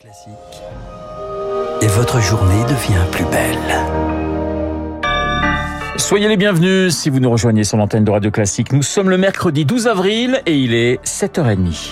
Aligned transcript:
Classique. 0.00 0.32
Et 1.82 1.86
votre 1.88 2.20
journée 2.20 2.62
devient 2.64 3.04
plus 3.12 3.26
belle. 3.26 3.58
Soyez 5.98 6.26
les 6.26 6.38
bienvenus 6.38 6.96
si 6.96 7.10
vous 7.10 7.20
nous 7.20 7.30
rejoignez 7.30 7.64
sur 7.64 7.76
l'antenne 7.76 8.04
de 8.04 8.10
Radio 8.10 8.30
Classique. 8.30 8.72
Nous 8.72 8.82
sommes 8.82 9.10
le 9.10 9.18
mercredi 9.18 9.66
12 9.66 9.88
avril 9.88 10.40
et 10.46 10.56
il 10.56 10.72
est 10.72 11.04
7h30. 11.04 11.90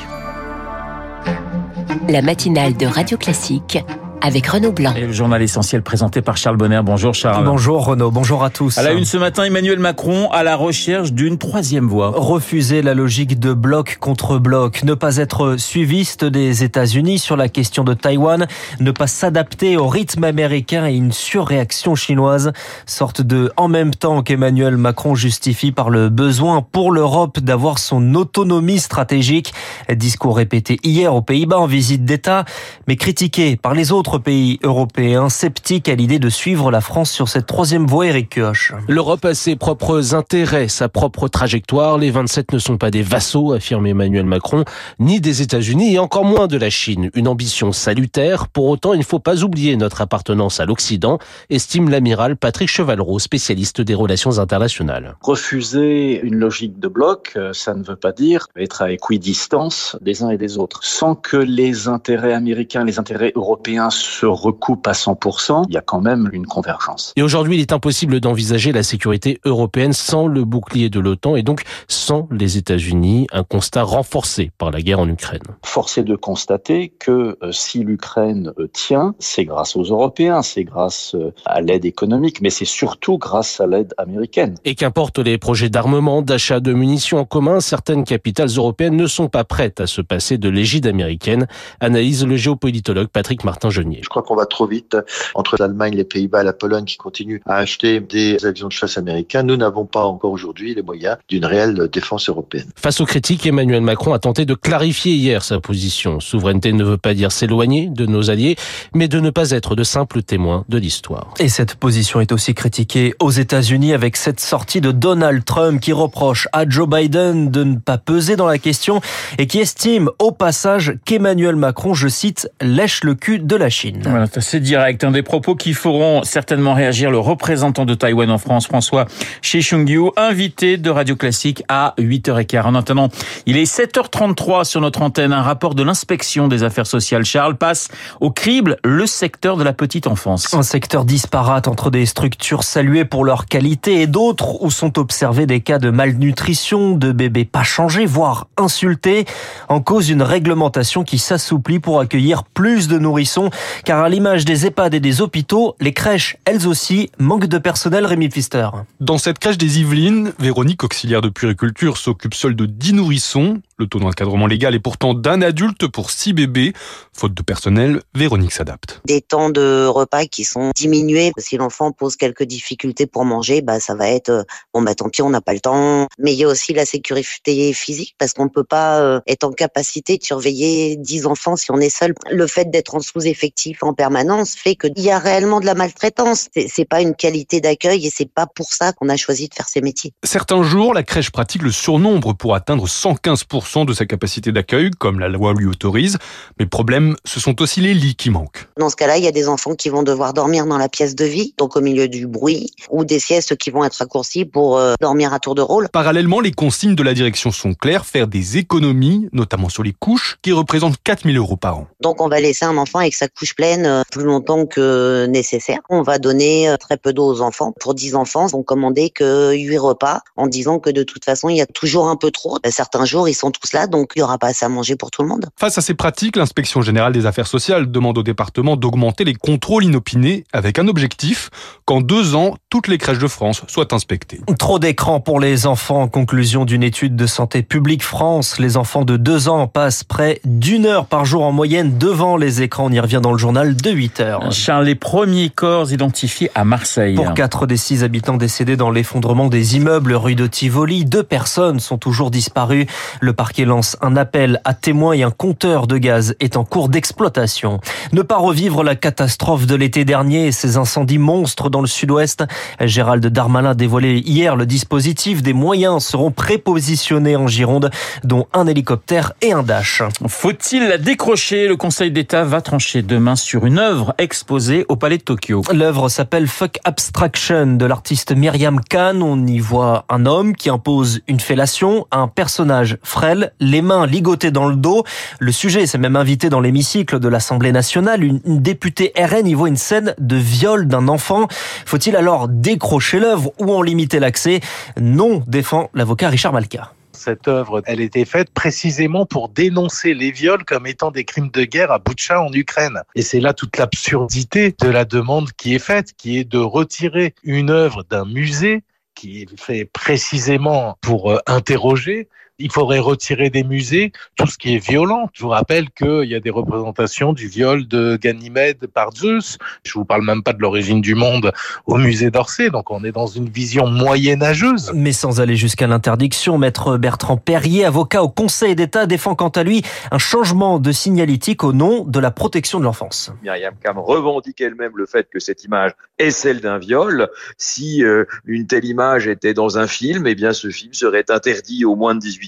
La 2.09 2.23
matinale 2.23 2.79
de 2.79 2.87
Radio 2.87 3.19
Classique 3.19 3.85
avec 4.21 4.47
Renaud 4.47 4.73
Blanc. 4.73 4.95
Et 4.97 5.07
le 5.07 5.13
journal 5.13 5.43
essentiel 5.43 5.83
présenté 5.83 6.23
par 6.23 6.37
Charles 6.37 6.57
Bonner. 6.57 6.81
Bonjour 6.85 7.15
Charles. 7.15 7.45
Bonjour 7.45 7.85
Renaud, 7.85 8.11
bonjour 8.11 8.43
à 8.43 8.51
tous. 8.51 8.79
À 8.79 8.83
la 8.83 8.93
une 8.93 9.05
ce 9.05 9.17
matin, 9.17 9.45
Emmanuel 9.45 9.79
Macron 9.79 10.29
à 10.31 10.43
la 10.43 10.57
recherche 10.57 11.13
d'une 11.13 11.39
troisième 11.39 11.87
voie. 11.87 12.13
Refuser 12.15 12.83
la 12.83 12.95
logique 12.95 13.39
de 13.39 13.53
bloc 13.53 13.99
contre 14.01 14.39
bloc, 14.39 14.83
ne 14.83 14.95
pas 14.95 15.17
être 15.17 15.57
suiviste 15.57 16.25
des 16.25 16.65
États-Unis 16.65 17.19
sur 17.19 17.37
la 17.37 17.49
question 17.49 17.85
de 17.85 17.95
Taïwan, 17.95 18.47
ne 18.81 18.91
pas 18.91 19.07
s'adapter 19.07 19.77
au 19.77 19.87
rythme 19.87 20.25
américain 20.25 20.87
et 20.87 20.95
une 20.95 21.13
surréaction 21.13 21.95
chinoise, 21.95 22.53
sorte 22.87 23.23
de 23.23 23.53
en 23.57 23.69
même 23.69 23.95
temps 23.95 24.23
qu'Emmanuel 24.23 24.77
Macron 24.77 25.15
justifie 25.15 25.73
par 25.73 25.91
le 25.91 26.09
besoin 26.09 26.63
pour 26.63 26.93
l'Europe 26.93 27.41
d'avoir 27.41 27.79
son 27.79 28.15
autonomie 28.15 28.81
stratégique. 28.81 29.53
Discours 29.95 30.37
répété 30.37 30.79
hier 30.83 31.15
aux 31.15 31.23
Pays-Bas 31.23 31.59
en 31.59 31.67
visite 31.67 32.05
d'État, 32.05 32.45
mais 32.87 32.97
critiqué 32.97 33.57
par 33.57 33.75
les 33.75 33.93
autres 33.93 34.08
pays 34.17 34.59
européens 34.63 35.29
sceptiques 35.29 35.91
à 35.91 35.95
l'idée 35.95 36.19
de 36.19 36.31
suivre 36.31 36.71
la 36.71 36.81
France 36.81 37.11
sur 37.11 37.29
cette 37.29 37.45
troisième 37.45 37.87
voie, 37.87 38.07
Eric 38.07 38.31
Kioch. 38.31 38.73
L'Europe 38.89 39.27
a 39.27 39.35
ses 39.35 39.57
propres 39.57 40.15
intérêts, 40.15 40.69
sa 40.69 40.89
propre 40.89 41.29
trajectoire. 41.29 41.99
Les 41.99 42.11
27 42.11 42.53
ne 42.55 42.59
sont 42.59 42.79
pas 42.79 42.91
des 42.91 43.03
vassaux, 43.03 43.53
affirme 43.53 43.87
Emmanuel 43.87 44.25
Macron, 44.25 44.65
ni 44.99 45.21
des 45.21 45.43
États-Unis 45.43 45.93
et 45.93 45.99
encore 45.99 46.25
moins 46.25 46.47
de 46.47 46.57
la 46.57 46.71
Chine. 46.71 47.11
Une 47.13 47.29
ambition 47.29 47.73
salutaire. 47.73 48.49
Pour 48.49 48.69
autant, 48.69 48.95
il 48.95 49.01
ne 49.01 49.05
faut 49.05 49.19
pas 49.19 49.45
oublier 49.45 49.77
notre 49.77 50.01
appartenance 50.01 50.59
à 50.59 50.65
l'Occident, 50.65 51.19
estime 51.51 51.91
l'amiral 51.91 52.37
Patrick 52.37 52.71
Chevalreau, 52.71 53.19
spécialiste 53.19 53.83
des 53.83 53.95
relations 53.95 54.39
internationales. 54.39 55.17
Refuser 55.21 56.21
une 56.23 56.37
logique 56.37 56.79
de 56.79 56.89
bloc, 56.89 57.33
euh, 57.37 57.53
ça 57.53 57.75
ne 57.75 57.83
veut 57.83 57.97
pas 57.97 58.13
dire 58.13 58.47
être 58.57 58.81
à 58.81 58.91
équidistance 58.93 59.97
des 60.01 60.23
uns 60.23 60.31
et 60.31 60.39
des 60.39 60.57
autres. 60.57 60.81
Sans 60.85 61.15
que 61.15 61.37
les 61.37 61.89
intérêts 61.89 62.33
américains, 62.33 62.85
les 62.85 62.99
intérêts 62.99 63.33
européens 63.35 63.91
se 63.99 64.27
recoupent 64.27 64.87
à 64.87 64.93
100%, 64.93 65.65
il 65.69 65.75
y 65.75 65.77
a 65.77 65.81
quand 65.81 66.01
même 66.01 66.29
une 66.33 66.47
convergence. 66.47 67.13
Et 67.17 67.23
aujourd'hui, 67.23 67.57
il 67.57 67.61
est 67.61 67.73
impossible 67.73 68.21
d'envisager 68.21 68.73
la 68.73 68.83
sécurité 68.83 69.41
européenne 69.45 69.93
sans 69.93 70.27
le 70.27 70.45
bouclier 70.45 70.91
de 70.91 71.01
l'OTAN 71.01 71.37
et 71.37 71.43
donc 71.43 71.63
sans 71.89 72.29
les 72.31 72.57
États-Unis, 72.57 73.27
un 73.33 73.45
constat 73.45 73.83
renforcé 73.83 74.51
par 74.59 74.71
la 74.71 74.81
guerre 74.81 75.01
en 75.01 75.09
Ukraine. 75.09 75.43
Force 75.65 75.99
est 75.99 76.05
de 76.05 76.17
constater 76.17 76.93
que 76.99 77.37
euh, 77.43 77.53
si 77.53 77.81
l'Ukraine 77.81 78.53
euh, 78.59 78.69
tient, 78.73 79.15
c'est 79.19 79.45
grâce 79.45 79.77
aux 79.77 79.85
Européens, 79.85 80.43
c'est 80.43 80.65
grâce 80.65 81.15
euh, 81.15 81.33
à 81.45 81.61
l'aide 81.61 81.85
économique, 81.85 82.41
mais 82.41 82.51
c'est 82.51 82.65
surtout 82.65 83.19
grâce 83.19 83.61
à 83.61 83.67
l'aide 83.67 83.95
américaine. 83.99 84.57
Et 84.65 84.75
qu'importe 84.75 85.19
les 85.19 85.39
projets 85.39 85.71
d'armement, 85.71 86.23
d'achat 86.23 86.61
de 86.61 86.73
munitions 86.73 87.19
en 87.19 87.25
commun, 87.25 87.61
certaines 87.61 88.05
capitales 88.05 88.49
européennes 88.49 88.97
ne 88.97 89.07
sont 89.07 89.29
pas 89.29 89.45
prêtes 89.45 89.81
à 89.81 89.87
se 89.87 90.01
passer 90.01 90.39
de 90.39 90.49
l'égide 90.49 90.87
américaine, 90.87 91.47
analyse 91.81 92.25
le 92.25 92.37
géopolitologue 92.37 93.09
Patrick 93.09 93.45
Martin-Genier. 93.45 93.88
Je 94.03 94.09
crois 94.09 94.23
qu'on 94.23 94.37
va 94.37 94.47
trop 94.47 94.67
vite 94.67 94.97
entre 95.35 95.57
l'Allemagne, 95.59 95.95
les 95.95 96.05
Pays-Bas 96.05 96.43
et 96.43 96.45
la 96.45 96.53
Pologne 96.53 96.85
qui 96.85 96.97
continuent 96.97 97.41
à 97.47 97.57
acheter 97.57 98.01
des 98.01 98.45
avions 98.45 98.69
de 98.69 98.73
chasse 98.73 98.99
américains. 98.99 99.43
Nous 99.43 99.57
n'avons 99.57 99.85
pas 99.85 100.05
encore 100.05 100.33
aujourd'hui 100.33 100.75
les 100.75 100.83
moyens 100.83 101.17
d'une 101.29 101.45
réelle 101.45 101.89
défense 101.93 102.29
européenne. 102.29 102.69
Face 102.77 103.01
aux 103.01 103.07
critiques, 103.07 103.47
Emmanuel 103.47 103.83
Macron 103.83 104.13
a 104.13 104.19
tenté 104.19 104.45
de 104.45 104.55
clarifier 104.55 105.13
hier 105.13 105.43
sa 105.43 105.61
position. 105.61 106.21
Souveraineté 106.21 106.73
ne 106.73 106.85
veut 106.85 106.99
pas 106.99 107.15
dire 107.15 107.33
s'éloigner 107.33 107.89
de 107.89 108.07
nos 108.07 108.31
alliés, 108.31 108.57
mais 108.95 109.09
de 109.09 109.21
ne 109.21 109.31
pas 109.31 109.51
être 109.51 109.75
de 109.75 109.85
simples 109.85 110.23
témoins 110.23 110.65
de 110.69 110.79
l'histoire. 110.79 111.35
Et 111.39 111.49
cette 111.49 111.75
position 111.75 112.21
est 112.21 112.33
aussi 112.33 112.55
critiquée 112.55 113.15
aux 113.21 113.31
États-Unis 113.31 113.93
avec 113.93 114.17
cette 114.17 114.41
sortie 114.41 114.81
de 114.81 114.93
Donald 114.93 115.45
Trump 115.45 115.81
qui 115.81 115.93
reproche 115.93 116.49
à 116.53 116.69
Joe 116.69 116.89
Biden 116.89 117.51
de 117.51 117.65
ne 117.65 117.77
pas 117.77 117.99
peser 117.99 118.37
dans 118.37 118.47
la 118.47 118.59
question 118.59 119.01
et 119.39 119.47
qui 119.47 119.59
estime 119.59 120.11
au 120.19 120.33
passage 120.33 120.95
qu'Emmanuel 121.05 121.57
Macron, 121.57 121.95
je 121.95 122.09
cite, 122.09 122.51
lèche 122.61 123.05
le 123.05 123.15
cul 123.15 123.39
de 123.39 123.57
la 123.57 123.71
Chine. 123.71 123.78
Voilà, 124.03 124.27
c'est 124.41 124.61
direct. 124.61 125.05
Un 125.05 125.11
des 125.11 125.23
propos 125.23 125.55
qui 125.55 125.75
feront 125.75 126.23
certainement 126.23 126.75
réagir 126.75 127.11
le 127.11 127.19
représentant 127.19 127.85
de 127.85 127.95
Taïwan 127.95 128.31
en 128.31 128.39
France, 128.39 128.67
François 128.67 129.07
Shishungyu, 129.43 130.11
invité 130.17 130.77
de 130.77 130.91
Radio 130.91 131.17
Classique 131.17 131.63
à 131.69 131.95
8h15. 131.99 132.63
En 132.63 132.75
attendant, 132.75 133.09
il 133.47 133.57
est 133.57 133.71
7h33 133.71 134.65
sur 134.65 134.81
notre 134.81 135.03
antenne. 135.03 135.33
Un 135.33 135.43
rapport 135.43 135.75
de 135.75 135.83
l'inspection 135.83 136.49
des 136.49 136.63
affaires 136.63 136.87
sociales, 136.87 137.25
Charles, 137.25 137.57
passe 137.57 137.89
au 138.21 138.31
crible 138.31 138.79
le 138.85 139.07
secteur 139.07 139.57
de 139.57 139.65
la 139.65 139.73
petite 139.73 140.07
enfance. 140.07 140.53
Un 140.55 140.63
secteur 140.63 141.05
disparate 141.05 141.69
entre 141.69 141.91
des 141.91 142.07
structures 142.07 142.65
saluées 142.65 143.05
pour 143.05 143.25
leur 143.25 143.47
qualité 143.47 144.03
et 144.03 144.07
d'autres 144.07 144.63
où 144.63 144.71
sont 144.71 144.99
observés 144.99 145.47
des 145.47 145.61
cas 145.61 145.79
de 145.79 145.91
malnutrition, 145.91 146.97
de 146.97 147.13
bébés 147.13 147.45
pas 147.45 147.63
changés, 147.63 148.07
voire 148.07 148.49
insultés, 148.57 149.25
en 149.69 149.81
cause 149.81 150.07
d'une 150.07 150.23
réglementation 150.23 151.05
qui 151.05 151.19
s'assouplit 151.19 151.79
pour 151.79 152.01
accueillir 152.01 152.45
plus 152.45 152.89
de 152.89 152.99
nourrissons 152.99 153.51
car 153.85 154.03
à 154.03 154.09
l'image 154.09 154.45
des 154.45 154.67
EHPAD 154.67 154.95
et 154.95 155.01
des 155.01 155.21
hôpitaux, 155.21 155.77
les 155.81 155.93
crèches, 155.93 156.37
elles 156.45 156.67
aussi, 156.67 157.11
manquent 157.19 157.47
de 157.47 157.59
personnel, 157.59 158.07
Rémi 158.07 158.29
Pfister. 158.29 158.69
Dans 159.01 159.19
cette 159.19 159.39
crèche 159.39 159.59
des 159.59 159.81
Yvelines, 159.81 160.33
Véronique, 160.39 160.85
auxiliaire 160.85 161.21
de 161.21 161.29
puériculture, 161.29 161.97
s'occupe 161.97 162.35
seule 162.35 162.57
de 162.57 162.67
10 162.67 162.95
nourrissons. 162.95 163.61
Le 163.81 163.87
taux 163.87 164.01
d'encadrement 164.01 164.49
légal 164.49 164.75
est 164.75 164.81
pourtant 164.81 165.15
d'un 165.15 165.41
adulte 165.41 165.87
pour 165.87 166.11
6 166.11 166.33
bébés. 166.33 166.73
Faute 167.13 167.33
de 167.33 167.43
personnel, 167.43 168.03
Véronique 168.13 168.51
s'adapte. 168.51 169.01
Des 169.05 169.21
temps 169.21 169.51
de 169.51 169.87
repas 169.87 170.27
qui 170.27 170.43
sont 170.43 170.73
diminués. 170.75 171.31
Si 171.39 171.57
l'enfant 171.57 171.93
pose 171.93 172.17
quelques 172.17 172.43
difficultés 172.43 173.07
pour 173.07 173.25
manger, 173.25 173.63
bah 173.63 173.79
ça 173.79 173.95
va 173.95 174.09
être 174.09 174.45
bon 174.75 174.83
bah 174.83 174.97
tant 174.97 175.09
pis, 175.09 175.23
on 175.23 175.31
n'a 175.31 175.41
pas 175.41 175.53
le 175.53 175.61
temps. 175.61 176.09
Mais 176.19 176.33
il 176.33 176.41
y 176.41 176.45
a 176.45 176.49
aussi 176.49 176.73
la 176.75 176.87
sécurité 176.87 177.73
physique 177.73 178.17
parce 178.19 178.33
qu'on 178.33 178.45
ne 178.45 178.49
peut 178.49 178.65
pas 178.65 178.99
euh, 179.01 179.21
être 179.29 179.45
en 179.45 179.53
capacité 179.53 180.19
de 180.19 180.25
surveiller 180.25 180.97
10 180.97 181.27
enfants 181.27 181.55
si 181.55 181.71
on 181.71 181.79
est 181.79 181.89
seul. 181.89 182.15
Le 182.33 182.49
fait 182.49 182.73
d'être 182.73 182.97
en 182.97 183.01
sous-effectif 183.01 183.85
en 183.85 183.95
permanence 183.95 184.57
fait 184.57 184.75
qu'il 184.75 184.99
y 184.99 185.13
a 185.13 185.21
réellement 185.21 185.61
de 185.61 185.67
la 185.67 185.75
maltraitance. 185.75 186.49
C'est 186.69 186.85
pas 186.85 187.01
une 187.01 187.15
qualité 187.15 187.61
d'accueil 187.61 188.05
et 188.05 188.11
c'est 188.13 188.31
pas 188.31 188.49
pour 188.49 188.73
ça 188.73 188.93
qu'on 188.93 189.09
a 189.09 189.17
choisi 189.17 189.49
de 189.49 189.55
faire 189.55 189.69
ces 189.69 189.83
métiers. 189.83 190.13
Certains 190.25 190.65
jours, 190.65 190.95
la 190.95 191.05
crèche 191.05 191.31
pratique 191.31 191.63
le 191.63 191.71
surnombre 191.71 192.37
pour 192.37 192.57
atteindre 192.57 192.89
115% 192.89 193.68
de 193.77 193.93
sa 193.93 194.07
capacité 194.07 194.51
d'accueil, 194.51 194.91
comme 194.99 195.21
la 195.21 195.29
loi 195.29 195.53
lui 195.53 195.67
autorise. 195.67 196.19
Mais 196.59 196.67
problème, 196.67 197.17
ce 197.25 197.39
sont 197.39 197.61
aussi 197.61 197.81
les 197.81 197.95
lits 197.95 198.15
qui 198.15 198.31
manquent. 198.31 198.69
Dans 198.79 198.89
ce 198.89 198.97
cas-là, 198.97 199.19
il 199.19 199.25
y 199.25 199.29
a 199.29 199.33
des 199.33 199.49
enfants 199.49 199.75
qui 199.75 199.89
vont 199.91 200.03
devoir 200.03 200.33
dormir 200.33 200.67
dans 200.67 200.79
la 200.79 200.89
pièce 200.89 201.15
de 201.15 201.25
vie, 201.25 201.55
donc 201.59 201.77
au 201.77 201.81
milieu 201.81 202.09
du 202.09 202.27
bruit, 202.27 202.71
ou 202.91 203.05
des 203.05 203.19
siestes 203.19 203.57
qui 203.57 203.71
vont 203.71 203.85
être 203.85 203.97
raccourcies 203.97 204.45
pour 204.45 204.79
euh, 204.79 204.95
dormir 205.01 205.33
à 205.33 205.39
tour 205.39 205.55
de 205.55 205.63
rôle. 205.63 205.89
Parallèlement, 205.91 206.41
les 206.41 206.53
consignes 206.53 206.95
de 206.95 207.03
la 207.03 207.15
direction 207.15 207.51
sont 207.51 207.75
claires, 207.75 208.07
faire 208.07 208.27
des 208.27 208.57
économies, 208.57 209.29
notamment 209.33 209.69
sur 209.69 209.83
les 209.83 209.93
couches, 209.93 210.39
qui 210.43 210.53
représentent 210.53 210.97
4000 211.05 211.37
euros 211.37 211.57
par 211.57 211.79
an. 211.79 211.87
Donc 212.01 212.23
on 212.23 212.29
va 212.29 212.41
laisser 212.41 212.65
un 212.65 212.77
enfant 212.77 213.01
avec 213.01 213.15
sa 213.15 213.29
couche 213.29 213.55
pleine 213.55 213.87
euh, 213.87 214.03
plus 214.11 214.25
longtemps 214.25 214.67
que 214.67 215.27
nécessaire. 215.27 215.81
On 215.91 216.03
va 216.03 216.19
donner 216.19 216.69
euh, 216.69 216.77
très 216.77 216.97
peu 216.97 217.13
d'eau 217.13 217.27
aux 217.27 217.41
enfants. 217.41 217.73
Pour 217.79 217.95
10 217.95 218.15
enfants, 218.15 218.47
on 218.53 218.63
commandait 218.63 219.11
que 219.11 219.53
8 219.53 219.79
repas 219.79 220.21
en 220.37 220.47
disant 220.47 220.79
que 220.79 220.91
de 220.91 221.03
toute 221.03 221.25
façon, 221.25 221.49
il 221.49 221.57
y 221.57 221.61
a 221.61 221.67
toujours 221.67 222.09
un 222.09 222.17
peu 222.17 222.31
trop. 222.31 222.59
Certains 222.71 223.05
jours, 223.05 223.29
ils 223.29 223.35
sont 223.35 223.51
tous 223.61 223.73
là, 223.73 223.87
donc 223.87 224.13
il 224.15 224.21
n'y 224.21 224.23
aura 224.23 224.39
pas 224.39 224.49
assez 224.49 224.65
à 224.65 224.69
manger 224.69 224.97
pour 224.97 225.11
tout 225.11 225.23
le 225.23 225.29
monde. 225.29 225.47
Face 225.57 225.79
à 225.79 225.81
ces 225.81 225.95
pratiques, 225.95 226.37
l'inspection 226.37 226.83
générale 226.83 227.13
des 227.13 227.27
affaires 227.27 227.47
sociales 227.47 227.91
demande 227.91 228.19
au 228.19 228.23
département 228.23 228.77
d'augmenter 228.77 229.25
les 229.25 229.35
contrôles 229.35 229.85
inopinés 229.85 230.45
avec 230.53 230.79
un 230.79 230.89
objectif 230.89 231.51
qu'en 231.85 232.01
deux 232.01 232.35
ans, 232.35 232.57
toutes 232.71 232.89
les 232.89 232.99
crèches 232.99 233.19
de 233.19 233.29
France 233.29 233.63
soient 233.67 233.95
inspectées. 233.95 234.41
Trop 234.59 234.79
d'écrans 234.79 235.21
pour 235.21 235.41
les 235.41 235.67
enfants. 235.67 236.03
En 236.03 236.09
conclusion 236.09 236.65
d'une 236.65 236.83
étude 236.83 237.17
de 237.17 237.27
Santé 237.27 237.63
publique 237.63 238.03
France, 238.03 238.59
les 238.59 238.77
enfants 238.77 239.05
de 239.05 239.17
2 239.17 239.49
ans 239.49 239.67
passent 239.67 240.05
près 240.05 240.41
d'une 240.45 240.87
heure 240.87 241.07
par 241.07 241.25
jour 241.25 241.45
en 241.45 241.53
moyenne 241.53 241.99
devant 241.99 242.37
les 242.37 242.63
écrans. 242.63 242.87
On 242.87 242.93
y 242.93 243.01
revient 243.01 243.21
dans 243.23 243.33
le 243.33 243.39
journal 243.39 243.75
de 243.75 243.91
8 243.91 244.21
heures. 244.21 244.53
Charles, 244.53 244.85
les 244.85 244.95
premiers 244.95 245.51
corps 245.51 245.91
identifiés 245.93 246.51
à 246.55 246.65
Marseille. 246.65 247.15
Pour 247.15 247.35
4 247.35 247.67
des 247.67 247.77
6 247.77 248.05
habitants 248.05 248.37
décédés 248.37 248.77
dans 248.77 248.91
l'effondrement 248.91 249.49
des 249.49 249.77
immeubles 249.77 250.15
rue 250.15 250.35
de 250.35 250.47
Tivoli, 250.47 251.05
deux 251.05 251.23
personnes 251.23 251.81
sont 251.81 251.99
toujours 251.99 252.31
disparues. 252.31 252.87
Le 253.21 253.33
parquet 253.49 253.65
lance 253.65 253.97
un 254.03 254.15
appel 254.15 254.61
à 254.65 254.75
témoins 254.75 255.15
et 255.15 255.23
un 255.23 255.31
compteur 255.31 255.87
de 255.87 255.97
gaz 255.97 256.35
est 256.39 256.59
en 256.59 256.65
cours 256.65 256.91
d'exploitation. 256.91 257.81
Ne 258.13 258.21
pas 258.21 258.37
revivre 258.37 258.85
la 258.85 258.95
catastrophe 258.95 259.65
de 259.67 259.75
l'été 259.75 260.05
dernier 260.05 260.49
et 260.49 260.53
ces 260.53 260.77
incendies 260.77 261.17
monstres 261.17 261.71
dans 261.71 261.81
le 261.81 261.87
sud-ouest. 261.87 262.45
Gérald 262.79 263.27
Darmanin 263.27 263.71
a 263.71 263.75
dévoilé 263.75 264.19
hier 264.19 264.55
le 264.55 264.67
dispositif. 264.67 265.43
Des 265.43 265.55
moyens 265.55 266.05
seront 266.05 266.31
prépositionnés 266.31 267.37
en 267.37 267.47
Gironde, 267.47 267.89
dont 268.23 268.49
un 268.53 268.67
hélicoptère 268.67 269.33
et 269.41 269.55
un 269.55 269.63
dash. 269.63 270.03
Faut-il 270.27 270.87
la 270.87 270.99
décrocher? 270.99 271.69
Le 271.69 271.77
Conseil 271.77 272.11
d'État 272.11 272.45
va 272.45 272.61
trancher 272.61 273.01
demain 273.01 273.35
sur 273.35 273.65
une 273.65 273.79
œuvre 273.79 274.13
exposée 274.19 274.85
au 274.91 274.97
Palais 274.97 275.17
de 275.17 275.23
Tokyo. 275.23 275.63
L'œuvre 275.73 276.11
s'appelle 276.11 276.49
Fuck 276.49 276.81
Abstraction 276.85 277.79
de 277.79 277.87
l'artiste 277.87 278.37
Myriam 278.37 278.79
Khan. 278.91 279.23
On 279.23 279.47
y 279.47 279.59
voit 279.59 280.05
un 280.11 280.27
homme 280.27 280.55
qui 280.55 280.69
impose 280.69 281.23
une 281.29 281.41
fellation 281.41 282.07
à 282.11 282.19
un 282.19 282.29
personnage 282.29 282.99
frêle 283.03 283.38
les 283.61 283.83
mains 283.83 284.07
ligotées 284.07 284.51
dans 284.51 284.69
le 284.69 284.77
dos. 284.77 285.05
Le 285.39 285.53
sujet 285.53 285.87
s'est 285.87 285.99
même 285.99 286.17
invité 286.17 286.49
dans 286.49 286.61
l'hémicycle 286.61 287.19
de 287.19 287.29
l'Assemblée 287.29 287.73
nationale. 287.73 288.25
Une, 288.25 288.41
une 288.45 288.61
députée 288.61 289.13
RN 289.17 289.47
y 289.47 289.55
voit 289.55 289.69
une 289.69 289.77
scène 289.77 290.15
de 290.19 290.37
viol 290.37 290.87
d'un 290.87 291.09
enfant. 291.09 291.49
Faut-il 291.87 292.17
alors 292.17 292.49
décrocher 292.49 293.19
l'œuvre 293.19 293.53
ou 293.59 293.73
en 293.73 293.83
limiter 293.83 294.21
l'accès? 294.21 294.61
Non, 295.01 295.43
défend 295.47 295.91
l'avocat 295.95 296.29
Richard 296.29 296.53
Malka 296.53 296.93
cette 297.19 297.49
œuvre, 297.49 297.83
elle 297.85 298.01
était 298.01 298.25
faite 298.25 298.51
précisément 298.51 299.27
pour 299.27 299.49
dénoncer 299.49 300.15
les 300.15 300.31
viols 300.31 300.65
comme 300.65 300.87
étant 300.87 301.11
des 301.11 301.25
crimes 301.25 301.51
de 301.51 301.65
guerre 301.65 301.91
à 301.91 301.99
Boutcha 301.99 302.41
en 302.41 302.53
Ukraine. 302.53 303.03
Et 303.15 303.23
c'est 303.23 303.41
là 303.41 303.53
toute 303.53 303.77
l'absurdité 303.77 304.75
de 304.81 304.89
la 304.89 305.05
demande 305.05 305.53
qui 305.53 305.75
est 305.75 305.81
faite, 305.81 306.15
qui 306.17 306.39
est 306.39 306.45
de 306.45 306.59
retirer 306.59 307.35
une 307.43 307.71
œuvre 307.71 308.05
d'un 308.09 308.25
musée 308.25 308.85
qui 309.15 309.43
est 309.43 309.61
fait 309.61 309.85
précisément 309.85 310.97
pour 311.01 311.33
euh, 311.33 311.39
interroger 311.47 312.29
il 312.59 312.73
faudrait 312.73 312.99
retirer 312.99 313.51
des 313.51 313.63
musées 313.63 314.13
tout 314.37 314.47
ce 314.47 314.59
qui 314.59 314.75
est 314.75 314.79
violent. 314.79 315.31
Je 315.33 315.43
vous 315.43 315.49
rappelle 315.49 315.91
qu'il 315.91 316.25
y 316.25 316.35
a 316.35 316.41
des 316.41 316.51
représentations 316.51 317.33
du 317.33 317.47
viol 317.47 317.87
de 317.87 318.17
Ganymède 318.21 318.87
par 318.89 319.13
Zeus. 319.13 319.59
Je 319.85 319.93
vous 319.93 320.05
parle 320.05 320.25
même 320.25 320.43
pas 320.43 320.53
de 320.53 320.61
l'origine 320.61 321.01
du 321.01 321.15
monde 321.15 321.53
au 321.87 321.97
musée 321.97 322.31
d'Orsay. 322.31 322.71
Donc 322.71 322.91
on 322.91 323.05
est 323.05 323.13
dans 323.13 323.27
une 323.27 323.49
vision 323.49 323.87
moyenâgeuse. 323.87 324.91
Mais 324.95 325.13
sans 325.13 325.41
aller 325.41 325.57
jusqu'à 325.57 325.87
l'interdiction, 325.87 326.59
maître 326.59 326.97
Bertrand 326.97 327.37
Perrier, 327.37 327.85
avocat 327.85 328.23
au 328.23 328.29
Conseil 328.29 328.75
d'État, 328.75 329.07
défend 329.07 329.35
quant 329.35 329.49
à 329.49 329.63
lui 329.63 329.83
un 330.11 330.19
changement 330.19 330.81
de 330.81 330.91
signalétique 330.91 331.63
au 331.63 331.73
nom 331.73 332.05
de 332.05 332.19
la 332.19 332.31
protection 332.31 332.81
de 332.81 332.85
l'enfance. 332.85 333.33
Myriam 333.43 333.75
Cam 333.83 333.99
revendique 333.99 334.61
elle-même 334.61 334.93
le 334.97 335.07
fait 335.07 335.29
que 335.31 335.39
cette 335.39 335.65
image 335.65 335.93
est 336.19 336.33
celle 336.33 336.61
d'un 336.61 336.79
viol. 336.79 337.29
Si 337.57 338.03
euh, 338.03 338.25
une 338.47 338.67
telle 338.67 338.85
image 338.85 339.29
était 339.29 339.55
dans 339.55 339.79
un 339.79 339.87
film, 339.87 340.27
eh 340.27 340.35
bien 340.35 340.53
ce 340.53 340.71
film 340.71 340.93
serait 340.93 341.31
interdit 341.31 341.85
au 341.85 341.95
moins 341.95 342.15
de 342.15 342.21
18 342.21 342.48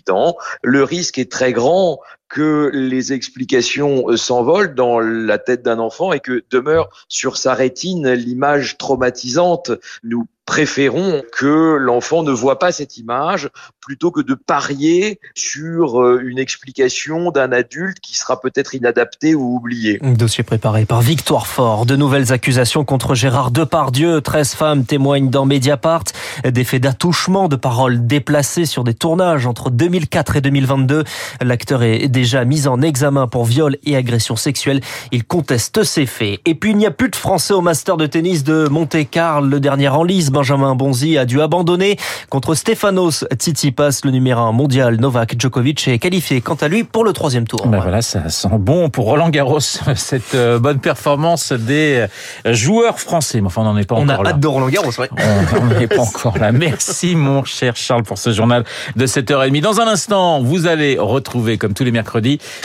le 0.62 0.84
risque 0.84 1.18
est 1.18 1.30
très 1.30 1.52
grand 1.52 2.00
que 2.30 2.70
les 2.72 3.12
explications 3.12 4.08
euh, 4.08 4.16
s'envolent 4.16 4.74
dans 4.74 5.00
la 5.00 5.38
tête 5.38 5.62
d'un 5.62 5.80
enfant 5.80 6.12
et 6.12 6.20
que 6.20 6.44
demeure 6.50 6.88
sur 7.08 7.36
sa 7.36 7.52
rétine 7.52 8.12
l'image 8.12 8.78
traumatisante. 8.78 9.72
Nous 10.04 10.26
préférons 10.46 11.22
que 11.32 11.76
l'enfant 11.76 12.24
ne 12.24 12.32
voit 12.32 12.58
pas 12.58 12.72
cette 12.72 12.96
image 12.96 13.48
plutôt 13.80 14.10
que 14.10 14.20
de 14.20 14.34
parier 14.34 15.20
sur 15.36 16.02
euh, 16.02 16.20
une 16.24 16.40
explication 16.40 17.30
d'un 17.30 17.52
adulte 17.52 17.98
qui 18.00 18.16
sera 18.16 18.40
peut-être 18.40 18.74
inadapté 18.74 19.36
ou 19.36 19.54
oublié. 19.54 20.00
Dossier 20.02 20.42
préparé 20.42 20.86
par 20.86 21.02
Victoire 21.02 21.46
Fort. 21.46 21.86
De 21.86 21.94
nouvelles 21.94 22.32
accusations 22.32 22.84
contre 22.84 23.14
Gérard 23.14 23.52
Depardieu. 23.52 24.20
13 24.20 24.54
femmes 24.54 24.84
témoignent 24.84 25.30
dans 25.30 25.46
Mediapart 25.46 26.04
des 26.44 26.64
faits 26.64 26.82
d'attouchement, 26.82 27.48
de 27.48 27.56
paroles 27.56 28.06
déplacées 28.06 28.66
sur 28.66 28.82
des 28.82 28.94
tournages 28.94 29.46
entre 29.46 29.70
2004 29.70 30.36
et 30.36 30.40
2022. 30.40 31.04
L'acteur 31.42 31.84
est 31.84 32.08
déjà 32.20 32.44
mis 32.44 32.68
en 32.68 32.82
examen 32.82 33.26
pour 33.26 33.46
viol 33.46 33.78
et 33.86 33.96
agression 33.96 34.36
sexuelle. 34.36 34.82
Il 35.10 35.24
conteste 35.24 35.84
ces 35.84 36.04
faits. 36.04 36.40
Et 36.44 36.54
puis 36.54 36.72
il 36.72 36.76
n'y 36.76 36.84
a 36.84 36.90
plus 36.90 37.08
de 37.08 37.16
Français 37.16 37.54
au 37.54 37.62
Master 37.62 37.96
de 37.96 38.04
tennis 38.04 38.44
de 38.44 38.68
Monte-Carlo. 38.68 39.48
Le 39.48 39.58
dernier 39.58 39.88
en 39.88 40.04
lice, 40.04 40.30
Benjamin 40.30 40.74
Bonzi, 40.74 41.16
a 41.16 41.24
dû 41.24 41.40
abandonner 41.40 41.96
contre 42.28 42.54
Stefanos 42.54 43.24
Tsitsipas, 43.34 44.00
le 44.04 44.10
numéro 44.10 44.38
1 44.42 44.52
mondial. 44.52 44.96
Novak 44.96 45.34
Djokovic 45.38 45.88
est 45.88 45.98
qualifié 45.98 46.42
quant 46.42 46.56
à 46.56 46.68
lui 46.68 46.84
pour 46.84 47.04
le 47.04 47.14
troisième 47.14 47.46
tour. 47.46 47.66
Ben 47.66 47.80
voilà, 47.80 48.02
ça 48.02 48.28
sent 48.28 48.48
bon 48.58 48.90
pour 48.90 49.06
Roland 49.06 49.30
Garros, 49.30 49.60
cette 49.96 50.34
euh, 50.34 50.58
bonne 50.58 50.78
performance 50.78 51.52
des 51.52 52.06
euh, 52.46 52.52
joueurs 52.52 53.00
français. 53.00 53.40
Mais 53.40 53.46
enfin, 53.46 53.62
on 53.62 53.64
n'en 53.64 53.78
est 53.78 53.86
pas 53.86 53.94
on 53.94 54.02
encore 54.02 54.20
a 54.20 54.24
là. 54.24 54.30
hâte 54.30 54.40
de 54.40 54.46
Roland 54.46 54.68
Garros, 54.68 54.92
ouais. 54.98 55.08
On 55.56 55.64
n'en 55.64 55.80
est 55.80 55.86
pas 55.86 56.02
encore 56.02 56.36
là. 56.36 56.52
Merci 56.52 57.16
mon 57.16 57.44
cher 57.44 57.76
Charles 57.76 58.02
pour 58.02 58.18
ce 58.18 58.30
journal 58.30 58.64
de 58.94 59.06
7h30. 59.06 59.62
Dans 59.62 59.80
un 59.80 59.88
instant, 59.88 60.42
vous 60.42 60.66
allez 60.66 60.98
retrouver, 60.98 61.56
comme 61.56 61.72
tous 61.72 61.84
les 61.84 61.92
mercredis, 61.92 62.09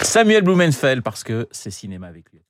Samuel 0.01 0.43
Blumenfeld 0.43 1.03
parce 1.03 1.23
que 1.23 1.47
c'est 1.51 1.71
cinéma 1.71 2.07
avec 2.07 2.31
lui. 2.31 2.44